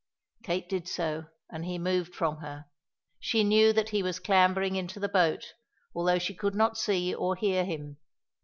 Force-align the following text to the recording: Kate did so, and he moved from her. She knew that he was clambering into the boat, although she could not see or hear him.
Kate 0.41 0.67
did 0.67 0.87
so, 0.87 1.27
and 1.51 1.63
he 1.63 1.77
moved 1.77 2.15
from 2.15 2.37
her. 2.37 2.65
She 3.19 3.43
knew 3.43 3.71
that 3.71 3.89
he 3.89 4.01
was 4.01 4.17
clambering 4.17 4.75
into 4.75 4.99
the 4.99 5.07
boat, 5.07 5.53
although 5.93 6.17
she 6.17 6.33
could 6.33 6.55
not 6.55 6.75
see 6.75 7.13
or 7.13 7.35
hear 7.35 7.63
him. 7.65 7.97